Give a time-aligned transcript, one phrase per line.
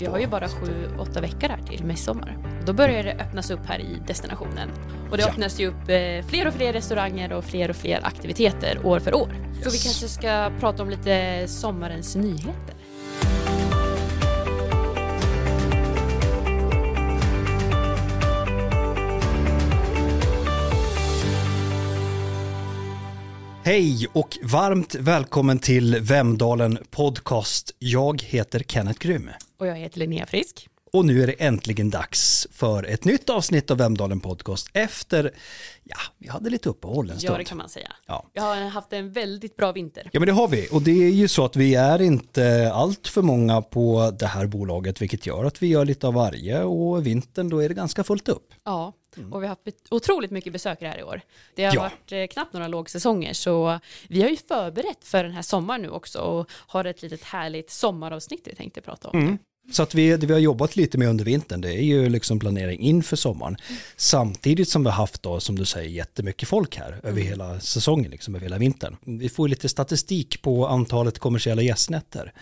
[0.00, 2.38] Vi har ju bara sju, åtta veckor här till midsommar.
[2.66, 4.68] Då börjar det öppnas upp här i destinationen.
[5.10, 5.28] Och det Ja.
[5.28, 9.14] öppnas ju upp eh, fler och fler restauranger och fler och fler aktiviteter år för
[9.14, 9.28] år.
[9.62, 9.84] Så vi Yes.
[9.84, 12.74] kanske ska prata om lite sommarens nyheter.
[23.64, 27.74] Hej och varmt välkommen till Vemdalen Podcast.
[27.78, 29.30] Jag heter Kenneth Grym.
[29.58, 30.68] Och jag heter Linnea Frisk.
[30.92, 35.34] Och nu är det äntligen dags för ett nytt avsnitt av Vemdalen Podcast efter,
[35.84, 37.38] ja, vi hade lite uppehåll en Ja, stund.
[37.38, 37.92] det kan man säga.
[38.06, 38.26] Ja.
[38.32, 40.10] Jag har haft en väldigt bra vinter.
[40.12, 43.08] Ja men det har vi och det är ju så att vi är inte allt
[43.08, 47.06] för många på det här bolaget vilket gör att vi gör lite av varje och
[47.06, 48.52] vintern då är det ganska fullt upp.
[48.64, 48.92] Ja,
[49.32, 51.20] och vi har haft otroligt mycket besökare här i år.
[51.54, 51.80] Det har Ja.
[51.82, 55.90] varit eh, knappt några lågsäsonger så vi har ju förberett för den här sommaren nu
[55.90, 59.38] också och har ett litet härligt sommaravsnitt vi tänkte prata om.
[59.72, 62.38] Så att vi, det vi har jobbat lite med under vintern det är ju liksom
[62.38, 63.56] planering inför sommaren.
[63.96, 68.10] Samtidigt som vi har haft då som du säger jättemycket folk här över hela säsongen,
[68.10, 68.96] liksom över hela vintern.
[69.04, 72.32] Vi får lite statistik på antalet kommersiella gästnätter.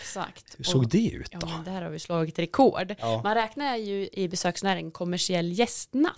[0.00, 0.54] Exakt.
[0.58, 1.46] Hur såg Och- det ut Ja, då?
[1.46, 2.94] men där har vi slagit rekord.
[2.98, 3.20] Ja.
[3.24, 6.12] Man räknar ju i besöksnäringen kommersiell gästnatt,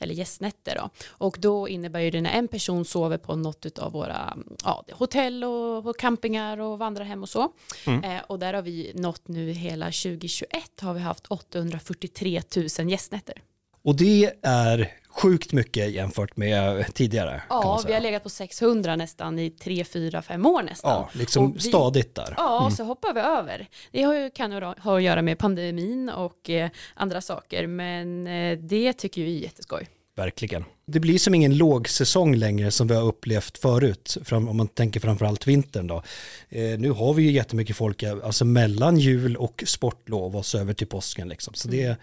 [0.00, 0.90] eller gästnätter då.
[1.08, 5.44] Och då innebär ju det när en person sover på något av våra ja, hotell
[5.44, 7.52] och, och campingar och vandrarhem och så.
[7.86, 8.04] Mm.
[8.04, 12.42] Eh, och där har vi nått nu hela 2021 har vi haft 843
[12.78, 13.42] 000 gästnätter.
[13.82, 17.42] Och det är sjukt mycket jämfört med tidigare.
[17.48, 20.90] Ja, vi har legat på 600 nästan i 3, 4, 5 år nästan.
[20.90, 22.34] ja, liksom vi- stadigt där.
[22.36, 23.68] Ja, så hoppar vi över.
[23.92, 28.26] Det har ju, kan ju ha att göra med pandemin och eh, andra saker, men
[28.26, 29.88] eh, det tycker vi är jätteskoj.
[30.16, 30.64] Verkligen.
[30.86, 35.00] Det blir som ingen lågsäsong längre som vi har upplevt förut, fram, om man tänker
[35.00, 36.02] framförallt vintern då.
[36.48, 40.72] Eh, nu har vi ju jättemycket folk, alltså mellan jul och sportlov och så över
[40.74, 41.54] till påsken liksom.
[41.54, 41.96] Så det, det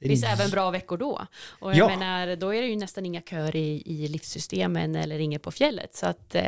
[0.00, 1.26] Det finns även bra veckor då.
[1.48, 1.98] Och jag Ja.
[1.98, 5.96] menar, då är det ju nästan inga köer i, i livssystemen eller inget på fjället.
[5.96, 6.42] Så att eh,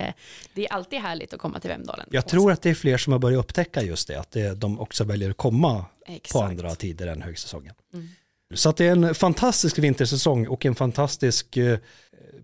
[0.55, 2.06] det är alltid härligt att komma till Vemdalen.
[2.10, 4.81] Jag tror att det är fler som har börjat upptäcka just det, att det, de
[4.81, 6.33] också väljer att komma Exakt.
[6.33, 7.75] på andra tider än högsäsongen.
[7.94, 8.09] Mm.
[8.55, 11.78] Så att det är en fantastisk vintersäsong och en fantastisk eh,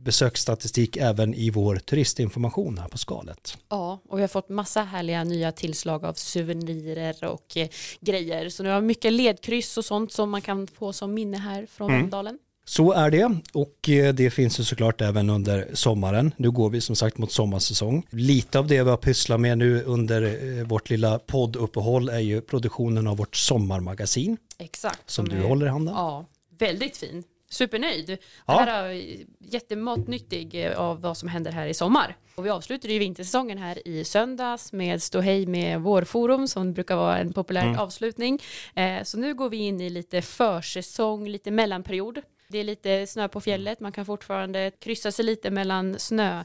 [0.06, 3.59] besöksstatistik även i vår turistinformation här på skalet.
[3.69, 7.69] Ja, och vi har fått massa härliga nya tillslag av souvenirer och eh,
[8.00, 8.49] grejer.
[8.49, 11.66] Så nu har vi mycket ledkryss och sånt som man kan få som minne här
[11.66, 12.00] från Mm.
[12.00, 12.39] Vemdalen.
[12.69, 16.34] Så är det och eh, det finns ju såklart även under sommaren.
[16.37, 18.06] Nu går vi som sagt mot sommarsäsong.
[18.11, 22.41] Lite av det vi har pysslat med nu under eh, vårt lilla podduppehåll är ju
[22.41, 25.11] produktionen av vårt sommarmagasin Exakt.
[25.11, 25.95] som du är- håller i handen.
[25.95, 26.25] Ja,
[26.59, 27.25] väldigt fin.
[27.49, 28.07] Supernöjd.
[28.07, 28.59] Det Ja.
[28.59, 32.17] här är jättematnyttig eh, av vad som händer här i sommar.
[32.34, 37.19] Och vi avslutar ju vintersäsongen här i söndags med ståhej med vårforum som brukar vara
[37.19, 37.79] en populär Mm.
[37.79, 38.43] avslutning.
[38.75, 42.23] Eh, så nu går vi in i lite försäsong, lite mellanperiod.
[42.49, 46.39] Det är lite snö på fjället, man kan fortfarande kryssa sig lite mellan snö.
[46.41, 46.45] Eh,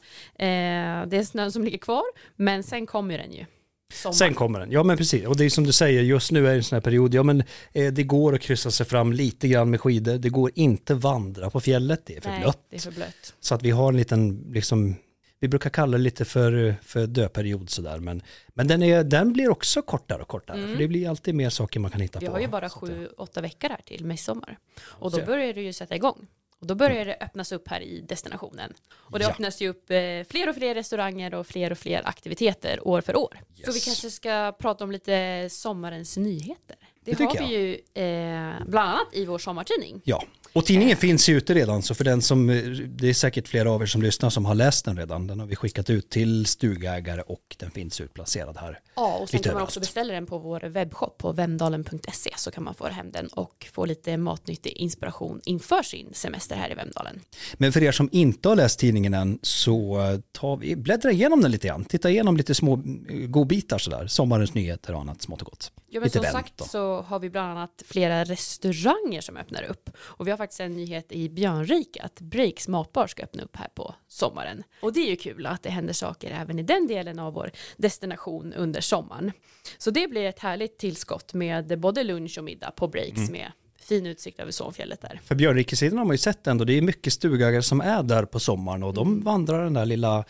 [1.08, 2.04] det är snön som ligger kvar,
[2.36, 3.46] men sen kommer den ju.
[3.92, 4.14] Sommar.
[4.14, 5.26] Sen kommer den, ja men precis.
[5.26, 7.24] Och det är som du säger, just nu är det en sån här period, ja
[7.24, 7.44] men
[7.74, 11.50] eh, det går att kryssa sig fram lite grann med skidor, det går inte vandra
[11.50, 12.60] på fjället, det är för Nej, blött.
[12.70, 13.34] det är för blött.
[13.40, 14.96] Så att vi har en liten, liksom,
[15.40, 18.22] vi brukar kalla det lite för, för dödperiod sådär, men,
[18.54, 20.72] men den, är, den blir också kortare och kortare, Mm.
[20.72, 22.32] för det blir alltid mer saker man kan hitta Vi på.
[22.32, 24.58] har ju bara sju, åtta veckor här till midsommar.
[24.84, 26.28] Och då börjar det ju sätta igång.
[26.62, 28.74] Och då börjar det öppnas upp här i destinationen.
[28.94, 29.32] Och det Ja.
[29.32, 29.98] öppnas ju upp eh,
[30.30, 33.40] fler och fler restauranger och fler och fler aktiviteter år för år.
[33.66, 33.86] Så vi Yes.
[33.86, 36.76] kanske ska prata om lite sommarens nyheter.
[37.04, 37.74] Det, Det har vi ju
[38.04, 40.02] eh, bland annat i vår sommartidning.
[40.04, 40.24] Ja,
[40.54, 42.48] och tidningen finns ju ute redan, så för den som,
[42.88, 45.48] det är säkert flera av er som lyssnar som har läst den redan, den har
[45.48, 48.80] vi skickat ut till stugägare och den finns utplacerad här.
[48.96, 52.64] Ja, och sen kan man också beställa den på vår webbshop på vemdalen.se så kan
[52.64, 57.20] man få hem den och få lite matnyttig inspiration inför sin semester här i Vemdalen.
[57.54, 61.42] Men för er som inte har läst tidningen än så eh, tar vi, bläddra igenom
[61.42, 65.42] den lite grann, titta igenom lite små eh, godbitar sådär, sommarens nyheter och annat smått
[65.42, 65.72] och gott.
[65.94, 66.66] Ja men Lite som sagt då.
[66.66, 69.90] så har vi bland annat flera restauranger som öppnar upp.
[70.00, 73.68] Och vi har faktiskt en nyhet i Björnrike att Breaks matbar ska öppna upp här
[73.76, 74.64] på sommaren.
[74.82, 77.52] Och det är ju kul att det händer saker även i den delen av vår
[77.78, 79.32] destination under sommaren.
[79.78, 83.32] Så det blir ett härligt tillskott med både lunch och middag på Breaks Mm.
[83.32, 85.20] med fin utsikt över Sonfjället där.
[85.24, 88.40] För Björnrikesidan har man ju sett ändå, det är mycket stugägare som är där på
[88.40, 90.26] sommaren och de vandrar den där lilla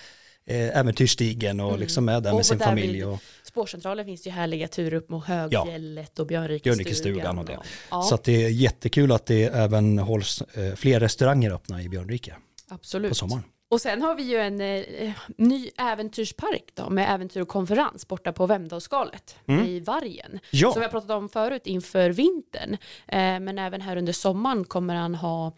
[0.46, 3.06] eh, äventyrsstigen och liksom är där Och med sin där familj.
[3.06, 3.20] Och,
[3.52, 7.40] Spårcentralen finns ju härliga turer upp mot Högfjället och Björnrikestugan.
[7.40, 7.58] Och det.
[7.92, 11.90] Ja, Så att det är jättekul att det även hålls eh, fler restauranger öppna i
[11.90, 12.36] Björnrike
[12.70, 13.18] på absolut.
[13.18, 13.44] sommaren.
[13.72, 18.32] Och sen har vi ju en eh, ny äventyrspark då, med äventyr och konferens borta
[18.32, 20.40] på Vemdalsskalet i Vargen.
[20.50, 20.72] Ja.
[20.72, 22.78] Som vi har pratat om förut inför vintern.
[23.08, 25.54] Eh, men även här under sommaren kommer han ha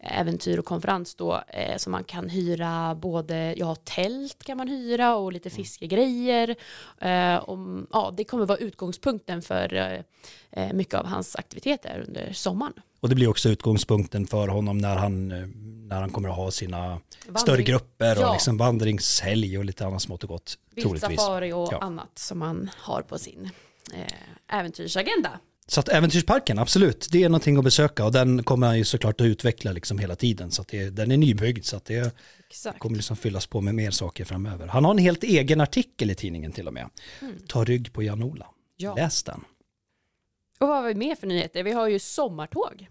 [0.00, 5.16] äventyr och konferens då eh, som man kan hyra både, ja tält kan man hyra
[5.16, 6.56] och lite fiskegrejer.
[6.98, 7.58] Eh, och,
[7.92, 10.00] ja, det kommer vara utgångspunkten för eh,
[10.50, 12.74] eh, mycket av hans aktiviteter under sommaren.
[13.06, 15.46] Och det blir också utgångspunkten för honom när han, eh,
[15.88, 17.36] när han kommer att ha sina Vandring.
[17.36, 18.32] större grupper och Ja.
[18.32, 20.58] liksom vandringshelg och lite annat smått och gott.
[20.82, 21.10] Troligtvis.
[21.10, 21.78] Vildsafari och Ja.
[21.80, 23.50] annat som man har på sin
[23.94, 25.40] eh, äventyrsagenda.
[25.66, 29.20] Så att Äventyrsparken, absolut, det är någonting att besöka och den kommer han ju såklart
[29.20, 30.50] att utveckla liksom hela tiden.
[30.50, 32.16] Så att det, den är nybyggd så att det
[32.48, 32.78] Exakt.
[32.78, 34.66] kommer liksom fyllas på med mer saker framöver.
[34.66, 36.90] Han har en helt egen artikel i tidningen till och med.
[37.48, 38.46] Ta rygg på Jan-Ola.
[38.76, 38.94] Ja.
[38.94, 39.44] Läs den.
[40.58, 41.62] Och vad har vi mer för nyheter?
[41.62, 42.88] Vi har ju sommartåg.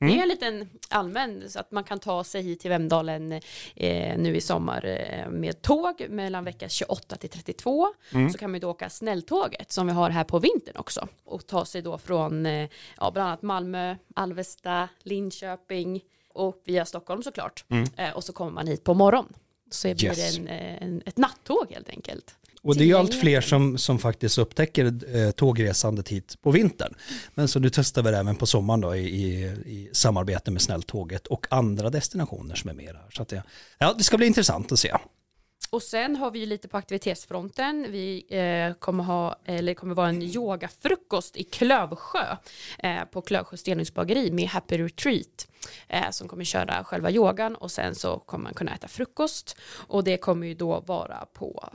[0.00, 0.12] Mm.
[0.14, 3.32] Det är en liten allmän så att man kan ta sig hit till Vemdalen
[3.76, 7.88] eh, nu i sommar eh, med tåg mellan vecka 28 till 32.
[8.12, 8.30] Mm.
[8.30, 11.46] Så kan man ju då åka snälltåget som vi har här på vintern också och
[11.46, 12.68] ta sig då från eh,
[13.00, 17.64] ja, bland annat Malmö, Alvesta, Linköping och via Stockholm såklart.
[17.68, 17.88] Mm.
[17.96, 19.32] Eh, och så kommer man hit på morgon.
[19.70, 20.36] Så blir Yes.
[20.36, 22.34] det en, eh, en, ett nattåg helt enkelt.
[22.62, 26.94] Och det är ju allt fler som, som faktiskt upptäcker eh, tågresandet hit på vintern.
[27.34, 30.62] Men så nu testar vi det även på sommaren då i, i, i samarbete med
[30.62, 33.06] Snälltåget och andra destinationer som är med här.
[33.12, 33.42] Så det,
[33.78, 34.92] ja, det ska bli intressant att se.
[35.70, 37.86] Och sen har vi ju lite på aktivitetsfronten.
[37.90, 42.36] Vi eh, kommer ha, eller kommer vara en yogafrukost i Klövsjö
[42.78, 45.48] eh, på Klövsjö stenugnsbageri med Happy Retreat
[45.88, 50.04] eh, som kommer köra själva yogan och sen så kommer man kunna äta frukost och
[50.04, 51.68] det kommer ju då vara på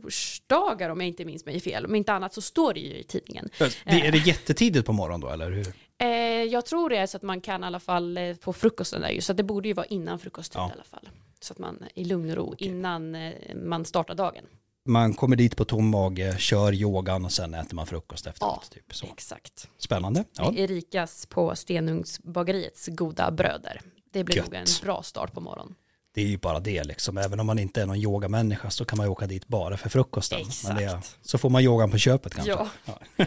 [0.00, 1.84] torsdagar om jag inte minns mig fel.
[1.86, 3.48] Om inte annat så står det ju i tidningen.
[3.58, 5.74] Det, är det jättetidigt på morgonen då eller hur?
[5.98, 6.08] Eh,
[6.42, 9.10] jag tror det är så att man kan i alla fall eh, få frukosten där
[9.10, 10.68] ju, så det borde ju vara innan frukosttid Ja.
[10.68, 11.08] i alla fall.
[11.40, 14.44] Så att man i lugn och ro innan eh, man startar dagen.
[14.88, 18.70] Man kommer dit på tom mage, kör yogan och sen äter man frukost efteråt.
[18.70, 18.94] Typ.
[18.94, 19.06] Så.
[19.06, 19.68] Exakt.
[19.78, 20.24] Spännande.
[20.38, 20.54] Ja.
[20.56, 23.80] Erikas på Stenugnsbageriets goda bröder.
[24.12, 24.44] Det blir Gött.
[24.46, 25.74] nog en bra start på morgonen.
[26.14, 27.18] Det är ju bara det liksom.
[27.18, 29.88] Även om man inte är någon yogamänniska så kan man ju åka dit bara för
[29.88, 30.40] frukosten.
[30.40, 31.18] Exakt.
[31.22, 32.50] så får man yogan på köpet kanske.
[32.52, 32.68] Ja.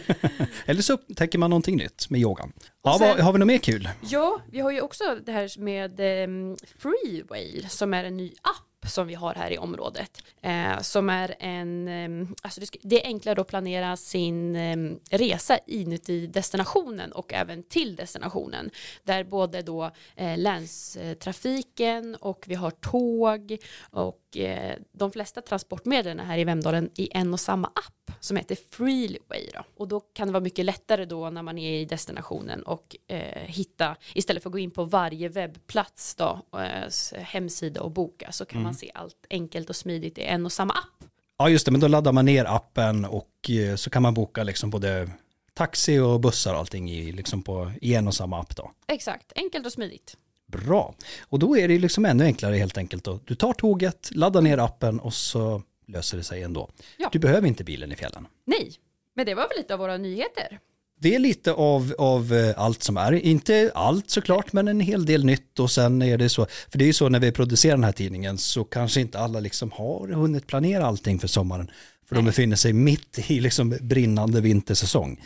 [0.65, 2.51] Eller så upptäcker man någonting nytt med yogan.
[2.83, 3.89] Ja, sen- har vi något mer kul?
[4.01, 5.99] Ja, vi har ju också det här med
[6.29, 10.21] um, Freeway som är en ny app som vi har här i området.
[10.41, 14.77] Eh, som är en, eh, alltså det, ska, det är enklare att planera sin eh,
[15.09, 18.69] resa inuti destinationen och även till destinationen.
[19.03, 26.37] Där både då eh, länstrafiken och vi har tåg och eh, de flesta transportmedlen här
[26.37, 29.49] i Vemdalen i en och samma app som heter Freeway.
[29.53, 29.63] Då.
[29.77, 33.41] Och då kan det vara mycket lättare då när man är i destinationen och eh,
[33.41, 38.45] hitta, istället för att gå in på varje webbplats då, eh, hemsida och boka så
[38.45, 41.09] kan man se allt enkelt och smidigt i en och samma app.
[41.37, 44.43] Ja just det, men då laddar man ner appen och eh, så kan man boka
[44.43, 45.09] liksom både
[45.53, 48.71] taxi och bussar och allting i, liksom på, i en och samma app då.
[48.87, 50.17] Exakt, enkelt och smidigt.
[50.47, 50.95] Bra.
[51.21, 53.19] Och då är det liksom ännu enklare helt enkelt då.
[53.25, 56.69] Du tar tåget, laddar ner appen och så löser det sig ändå.
[56.97, 57.09] Ja.
[57.11, 58.27] Du behöver inte bilen i fjällen.
[58.45, 58.71] Nej,
[59.15, 60.59] men det var väl lite av våra nyheter.
[60.99, 65.05] Det är lite av, av eh, allt som är, inte allt såklart, men en hel
[65.05, 67.75] del nytt och sen är det så, för det är ju så när vi producerar
[67.75, 71.71] den här tidningen så kanske inte alla liksom har hunnit planera allting för sommaren,
[72.09, 75.19] för de befinner sig mitt i liksom brinnande vintersäsong.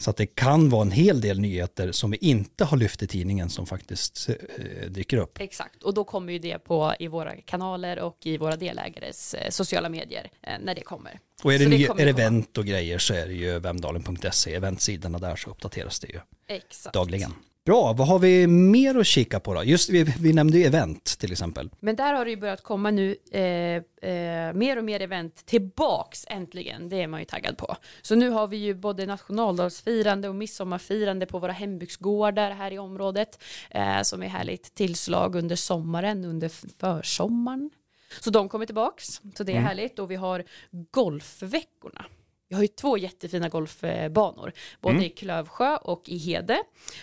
[0.00, 3.06] Så att det kan vara en hel del nyheter som vi inte har lyft i
[3.06, 5.40] tidningen som faktiskt eh, dyker upp.
[5.40, 9.50] Exakt, och då kommer ju det på i våra kanaler och i våra delägares eh,
[9.50, 11.20] sociala medier eh, när det kommer.
[11.42, 14.54] Och är det, det ny, är det event och grejer så är det ju vemdalen.se,
[14.54, 16.94] eventsidorna där så uppdateras det ju Exakt.
[16.94, 17.34] dagligen.
[17.70, 19.64] Bra, vad har vi mer att kika på då?
[19.64, 21.70] Just vi, vi nämnde ju event till exempel.
[21.80, 26.26] Men där har det ju börjat komma nu eh, eh, mer och mer event tillbaks
[26.28, 26.88] äntligen.
[26.88, 27.76] Det är man ju taggad på.
[28.02, 33.42] Så nu har vi ju både nationaldagsfirande och midsommarfirande på våra hembygdsgårdar här i området.
[33.70, 37.70] Eh, som är härligt tillslag under sommaren, under försommaren.
[38.20, 39.20] Så de kommer tillbaks.
[39.34, 39.98] Så det är härligt.
[39.98, 40.44] Och vi har
[40.90, 42.04] golfveckorna.
[42.50, 46.58] Vi har ju två jättefina golfbanor, både i Klövsjö och i Hede,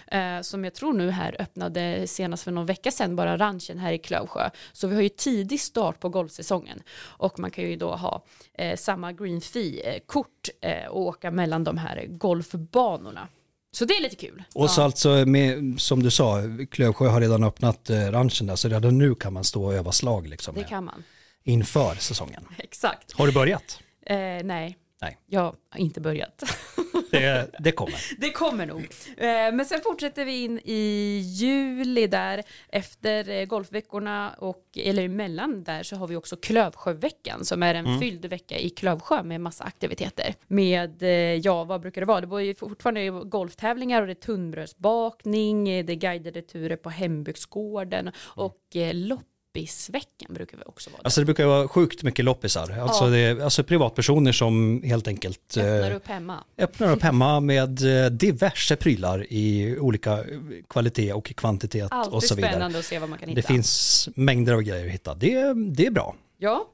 [0.08, 3.94] eh, som jag tror nu här öppnade senast för någon vecka sedan, bara ranchen här
[3.94, 4.50] i Klövsjö.
[4.74, 8.25] Så vi har ju tidig start på golfsäsongen och man kan ju då ha
[8.58, 13.27] eh, samma green fee-kort eh, och åka mellan de här golfbanorna.
[13.72, 14.44] Så det är lite kul.
[14.56, 18.56] Och så Ja, alltså, med, som du sa, Klövsjö har redan öppnat eh, ranchen där,
[18.56, 21.04] så redan nu kan man stå och öva slag liksom, det kan man.
[21.44, 22.46] inför säsongen.
[22.58, 23.13] Exakt.
[23.13, 23.80] Har du börjat?
[24.06, 25.18] Eh, nej, Nej.
[25.25, 26.44] jag har inte börjat.
[27.12, 27.98] det, det kommer.
[28.20, 28.88] Det kommer nog.
[29.18, 35.63] Eh, men sen fortsätter vi in i juli där efter eh, golfveckorna och eller emellan
[35.63, 38.00] där så har vi också Klövsjöveckan som är en mm.
[38.00, 40.36] fylld vecka i Klövsjö med massa aktiviteter.
[40.48, 42.22] Med, eh, ja vad brukar det vara?
[42.22, 48.12] Det var ju fortfarande golftävlingar och det är tunnbrödsbakning, det är guidade turer på hembygdsgården
[48.18, 48.62] och
[48.94, 51.01] lopp loppisveckan brukar vi också vara.
[51.03, 52.79] Alltså det brukar vara sjukt mycket loppisar.
[52.79, 53.09] Alltså, ja.
[53.09, 56.43] det är, alltså privatpersoner som helt enkelt öppnar upp hemma.
[56.57, 60.23] Öppnar upp hemma med eh, diverse prylar i olika
[60.69, 62.51] kvalitet och kvantitet Alltid och så vidare.
[62.51, 63.41] spännande att se vad man kan hitta.
[63.41, 65.15] Det finns mängder av grejer att hitta.
[65.15, 66.15] Det, det är bra.
[66.37, 66.67] Ja,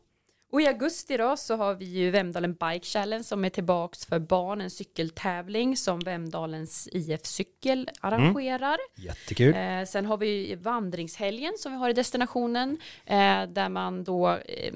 [0.53, 4.19] och i augusti då så har vi ju Vemdalen Bike Challenge som är tillbaks för
[4.19, 8.77] barn, en cykeltävling som Vemdalens IF Cykel arrangerar.
[8.97, 9.07] Mm.
[9.07, 9.55] Jättekul.
[9.55, 14.73] Eh, sen har vi vandringshelgen som vi har i destinationen eh, där man då eh,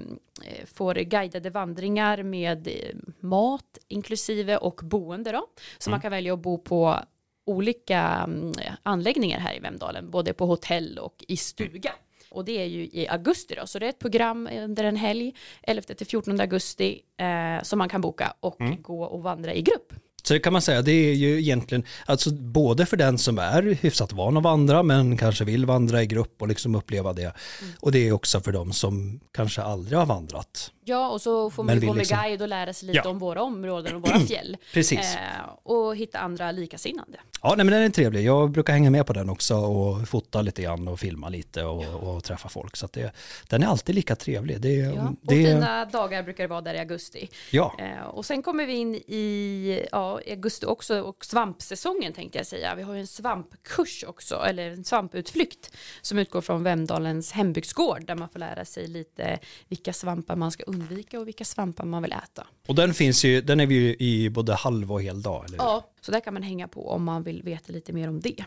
[0.65, 2.73] får guidade vandringar med eh,
[3.19, 5.47] mat inklusive och boende då.
[5.77, 5.93] Så mm.
[5.93, 6.99] man kan välja att bo på
[7.45, 8.51] olika mm,
[8.83, 11.91] anläggningar här i Vemdalen, både på hotell och i stuga.
[12.37, 15.35] Och det är ju i augusti då, så det är ett program under en helg,
[15.63, 18.81] 11 till 14 augusti, eh, som man kan boka och mm.
[18.81, 19.93] gå och vandra i grupp.
[20.27, 23.61] Så det kan man säga, det är ju egentligen, alltså både för den som är
[23.61, 27.21] hyfsat van att vandra men kanske vill vandra i grupp och liksom uppleva det.
[27.21, 27.73] Mm.
[27.79, 30.71] Och det är också för de som kanske aldrig har vandrat.
[30.85, 32.17] Ja, och så får man ju gå med liksom...
[32.17, 33.09] guide och lära sig lite ja.
[33.09, 34.57] om våra områden och våra fjäll.
[34.73, 34.99] Precis.
[34.99, 35.21] Eh,
[35.63, 37.17] och hitta andra likasinnande.
[37.41, 38.25] Ja, nej, men den är trevlig.
[38.25, 41.83] Jag brukar hänga med på den också och fota lite grann och filma lite och,
[41.83, 41.95] ja.
[41.95, 42.75] och träffa folk.
[42.75, 43.11] Så det,
[43.49, 44.61] den är alltid lika trevlig.
[44.61, 45.01] Det, ja.
[45.01, 45.35] Och det...
[45.35, 47.29] fina dagar brukar det vara där i augusti.
[47.51, 47.75] Ja.
[47.79, 52.75] Eh, och sen kommer vi in i ja, augusti också och svampsäsongen tänkte jag säga.
[52.75, 58.15] Vi har ju en svampkurs också, eller en svamputflykt som utgår från Vemdalens hembygdsgård där
[58.15, 62.11] man får lära sig lite vilka svampar man ska undvika och vilka svampar man vill
[62.11, 62.47] äta.
[62.67, 65.57] Och den finns ju, den är vi ju i både halv och hel dag, eller
[65.57, 68.45] Ja, så där kan man hänga på om man vill veta lite mer om det.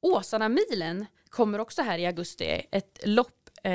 [0.00, 3.72] Åsarna-milen kommer också här i augusti, ett lopp eh,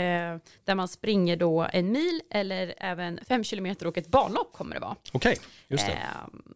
[0.63, 4.81] där man springer då en mil eller även fem kilometer och ett banlopp kommer det
[4.81, 4.95] vara.
[5.11, 5.91] Okej, okay, just det.
[5.91, 5.99] Eh,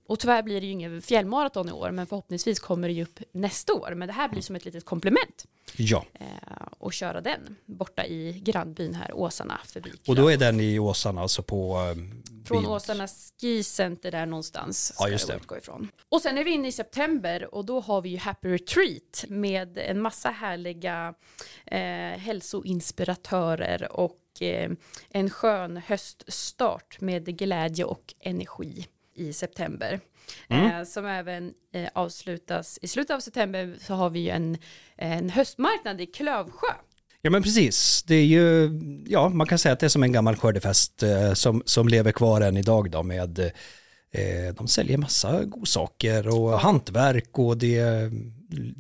[0.08, 3.20] och tyvärr blir det ju ingen fjällmaraton i år, men förhoppningsvis kommer det ju upp
[3.32, 3.94] nästa år.
[3.96, 4.44] Men det här blir mm.
[4.44, 5.46] som ett litet komplement.
[5.78, 6.06] Ja.
[6.14, 6.28] Eh,
[6.78, 9.92] och köra den borta i grannbyn här, Åsarna förbi.
[10.08, 11.78] Och då är den i Åsarna, alltså på...
[11.78, 14.96] Um, Från Åsarna Ski Center där någonstans.
[15.00, 15.36] Ja, just det.
[15.36, 15.92] Utgå ifrån.
[16.10, 19.78] Och sen är vi inne i september och då har vi ju Happy Retreat med
[19.78, 21.14] en massa härliga
[21.66, 24.72] eh, hälsoinspiratörer och eh,
[25.10, 30.00] en skön höststart med glädje och energi i september.
[30.50, 30.72] Mm.
[30.72, 34.58] Eh, som även eh, avslutas i slutet av september så har vi ju en,
[34.96, 36.68] en höstmarknad i Klövsjö.
[37.22, 38.70] Ja men precis, det är ju,
[39.08, 42.12] ja man kan säga att det är som en gammal skördefest eh, som, som lever
[42.12, 43.40] kvar än idag då med,
[44.12, 48.12] eh, de säljer massa godsaker och hantverk och det är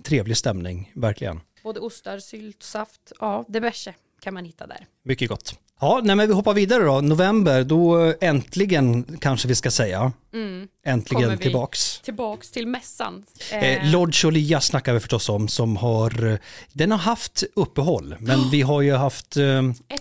[0.03, 1.39] trevlig stämning, verkligen.
[1.63, 4.85] Både ostar, sylt, saft, ja diverse kan man hitta där.
[5.03, 5.59] Mycket gott.
[5.81, 7.01] Ja, nej men vi hoppar vidare då.
[7.01, 10.11] November, då äntligen kanske vi ska säga.
[10.33, 10.67] Mm.
[10.85, 11.99] Äntligen tillbaks.
[11.99, 13.23] Tillbaks till mässan.
[13.51, 16.39] Eh, eh Lodge och Lia snackar vi förstås om som har,
[16.73, 19.43] den har haft uppehåll men vi har ju haft, eh,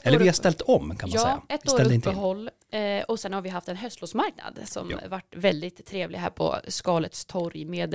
[0.02, 1.40] eller vi har ställt om kan man ja, säga.
[1.48, 4.98] ett år uppehåll eh, och sen har vi haft en höstlovsmarknad som ja.
[5.08, 7.94] varit väldigt trevlig här på Skalets torg med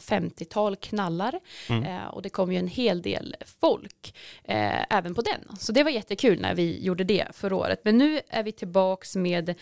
[0.00, 1.84] 50-tal knallar mm.
[1.84, 4.14] eh, och det kom ju en hel del folk
[4.44, 5.56] eh, även på den.
[5.58, 7.80] Så det var jättekul när vi gjorde det förra året.
[7.84, 9.54] Men nu är vi tillbaks med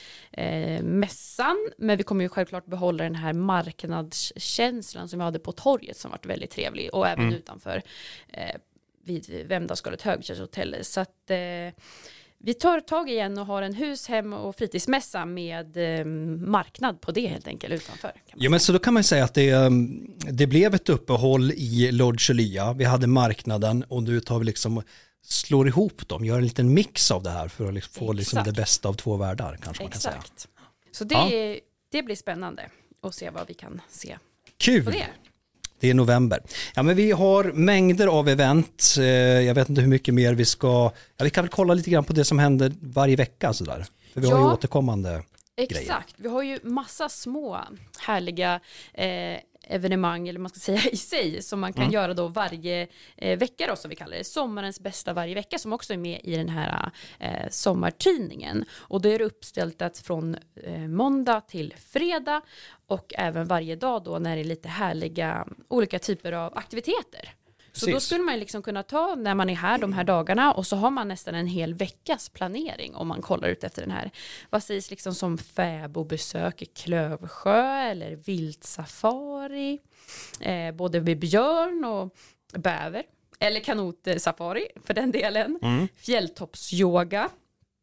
[0.83, 5.97] mässan men vi kommer ju självklart behålla den här marknadskänslan som vi hade på torget
[5.97, 7.35] som varit väldigt trevlig och även mm.
[7.35, 7.83] utanför
[8.28, 8.56] eh,
[9.04, 10.76] vid Vemdalsskalet högkärrshotell.
[10.83, 11.73] Så att eh,
[12.44, 16.04] vi tar tag igen och har en hus, hem och fritidsmässa med eh,
[16.46, 18.12] marknad på det helt enkelt utanför.
[18.34, 21.92] Ja men så då kan man säga att det, mm, det blev ett uppehåll i
[21.92, 22.72] Lodge Lya.
[22.72, 24.82] Vi hade marknaden och nu tar vi liksom
[25.22, 28.42] slår ihop dem, gör en liten mix av det här för att liksom få liksom
[28.44, 30.22] det bästa av två världar kanske man kan säga.
[30.92, 31.60] Så det, ja.
[31.90, 32.70] det blir spännande
[33.02, 34.18] att se vad vi kan se.
[34.58, 34.84] Kul!
[34.84, 35.06] Det.
[35.81, 35.90] Det.
[35.90, 36.40] är november.
[36.75, 38.95] Ja men vi har mängder av event.
[38.99, 39.04] Eh,
[39.40, 42.04] jag vet inte hur mycket mer vi ska, ja vi kan väl kolla lite grann
[42.04, 43.87] på det som händer varje vecka sådär.
[44.14, 44.37] För vi ja.
[44.37, 45.23] har ju återkommande
[45.57, 46.04] Exakt, grejer.
[46.16, 47.61] vi har ju massa små
[47.99, 48.61] härliga
[48.95, 51.94] eh, evenemang, eller man ska säga i sig, som man kan mm.
[51.94, 55.73] göra då varje eh, vecka då som vi kallar det, sommarens bästa varje vecka som
[55.73, 58.64] också är med i den här eh, sommartidningen.
[58.73, 62.40] Och då är det uppställt att från eh, måndag till fredag
[62.87, 67.35] och även varje dag då när det är lite härliga olika typer av aktiviteter.
[67.76, 70.66] Så då skulle man liksom kunna ta när man är här de här dagarna och
[70.66, 74.11] så har man nästan en hel veckas planering om man kollar ut efter den här.
[74.50, 79.78] Vad sägs liksom som fäbodbesök i Klövsjö eller viltsafari,
[80.40, 82.11] eh, både med björn och
[82.61, 83.02] bäver,
[83.38, 85.88] eller kanotsafari för den delen, Mm.
[85.97, 87.31] fjälltoppsyoga,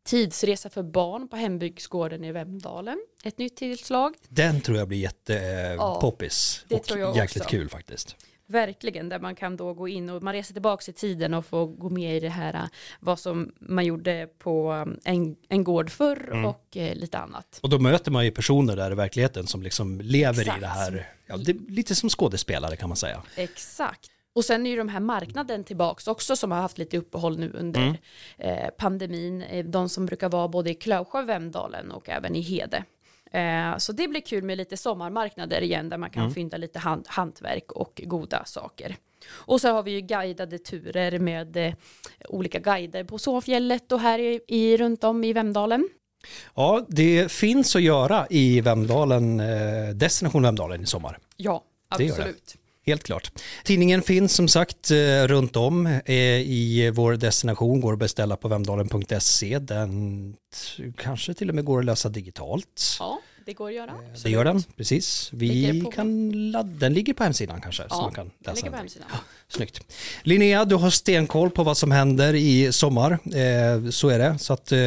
[0.05, 4.15] tidsresa för barn på hembygdsgården i Vemdalen, ett nytt tillslag.
[4.29, 8.15] Den tror jag blir jättepoppis det och tror jag jäkligt kul faktiskt.
[8.51, 11.67] Verkligen, där man kan då gå in och man reser tillbaka i tiden och får
[11.67, 12.63] gå med i det här äh,
[12.99, 16.45] vad som man gjorde på um, en, en gård förr Mm.
[16.45, 17.59] och eh, lite annat.
[17.63, 20.57] Och då möter man ju personer där i verkligheten som liksom lever Exakt.
[20.57, 23.21] i det här, ja, det lite som skådespelare kan man säga.
[23.35, 24.07] Exakt.
[24.33, 27.51] Och sen är ju de här marknaden tillbaks också som har haft lite uppehåll nu
[27.53, 27.95] under Mm.
[28.37, 29.43] eh, pandemin.
[29.71, 32.83] De som brukar vara både i Klövsjö, Vemdalen och även i Hede.
[33.31, 36.33] Eh, så det blir kul med lite sommarmarknader igen där man kan Mm.
[36.33, 38.95] fynda lite hand, hantverk och goda saker.
[39.29, 41.73] Och så har vi ju guidade turer med eh,
[42.29, 45.89] olika guider på Såfjället och här i, i, runt om i Vemdalen.
[46.55, 51.19] Ja, det finns att göra i Vemdalen, eh, Destination Vemdalen i sommar.
[51.37, 51.63] Ja,
[51.99, 52.55] gör det.
[52.85, 53.31] Helt klart.
[53.63, 54.97] Tidningen finns som sagt eh,
[55.27, 59.59] runt om eh, i vår destination, går att beställa på vemdalen.se.
[59.59, 60.35] Den
[60.97, 62.97] kanske till och med går att läsa digitalt.
[62.99, 63.93] Ja, det går att göra.
[64.23, 65.29] Det gör den, precis.
[65.33, 67.83] Vi Ligger kan ladda, den ligger på hemsidan kanske.
[67.83, 69.07] så Ja, man kan läsa ligger på hemsidan.
[69.47, 69.93] Snyggt.
[70.23, 73.11] Linnea, du har stenkoll på vad som händer i sommar.
[73.11, 74.37] Eh, så är det.
[74.39, 74.79] Så att, eh,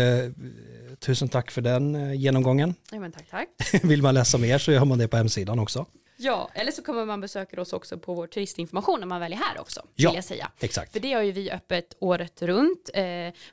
[0.99, 2.75] tusen tack för den eh, genomgången.
[2.93, 3.49] Ja, men tack, tack.
[3.85, 5.87] Vill man läsa mer så gör man det på hemsidan också.
[6.17, 9.37] Ja, eller så kommer man besöka oss också på vår turistinformation när man väl är
[9.37, 10.11] här också, Ja.
[10.11, 10.51] vill jag säga.
[10.61, 10.93] Exakt.
[10.93, 12.91] För det har ju vi öppet året runt.
[12.95, 13.05] Eh,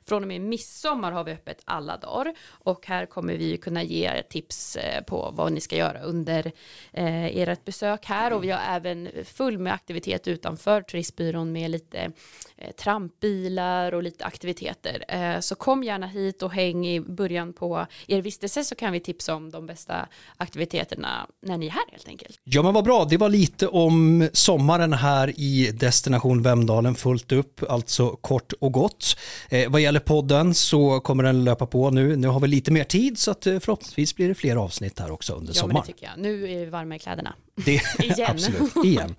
[0.04, 2.34] från och med midsommar har vi öppet alla dagar.
[2.48, 6.52] Och här kommer vi kunna ge er tips eh, på vad ni ska göra under
[6.92, 8.32] eh, ert besök här.
[8.32, 12.12] Och vi har även full med aktivitet utanför turistbyrån med lite
[12.56, 15.04] eh, trampbilar och lite aktiviteter.
[15.08, 19.00] Eh, så kom gärna hit och häng i början på er vistelse så kan vi
[19.00, 22.40] tipsa om de bästa aktiviteterna när ni är här helt enkelt.
[22.54, 27.60] Ja men vad bra, det var lite om sommaren här i Destination Vemdalen fullt upp,
[27.68, 29.16] alltså kort och gott.
[29.48, 32.84] Eh, vad gäller podden så kommer den löpa på nu, nu har vi lite mer
[32.84, 35.60] tid så att eh, förhoppningsvis blir det fler avsnitt här också under Ja, men det
[35.60, 35.86] sommaren.
[35.86, 36.18] tycker jag.
[36.18, 37.34] Nu är vi varma i kläderna.
[37.56, 38.30] Det, Igen.
[38.30, 39.14] absolut, igen.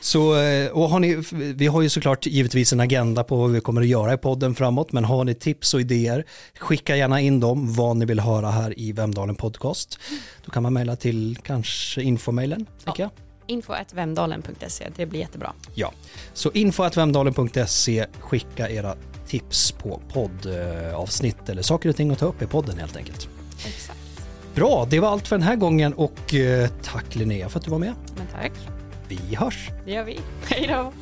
[0.00, 1.22] Så, eh, och har ni,
[1.54, 4.54] vi har ju såklart givetvis en agenda på vad vi kommer att göra i podden
[4.54, 6.24] framåt, men har ni tips och idéer,
[6.58, 9.98] skicka gärna in dem, vad ni vill höra här i Vemdalen Podcast.
[10.44, 13.10] Då kan man mejla till kanske infomailen, tänker jag.
[13.46, 15.52] info.vemdalen.se, det blir jättebra.
[15.74, 15.92] Ja,
[16.34, 18.94] så info.vemdalen.se, skicka era
[19.28, 23.28] tips på poddavsnitt eller saker och ting att ta upp i podden helt enkelt.
[23.66, 23.97] Exakt.
[24.58, 27.70] Bra, det var allt för den här gången och eh, tack Linnea för att du
[27.70, 27.94] var med.
[28.16, 28.52] Men tack,
[29.08, 29.70] Vi hörs!
[29.84, 30.18] det gör vi.
[30.48, 30.92] Hej då!